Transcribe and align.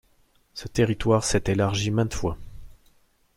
Ce 0.55 0.67
territoire 0.67 1.23
s'est 1.23 1.43
élargi 1.45 1.91
maintes 1.91 2.15
fois. 2.15 2.35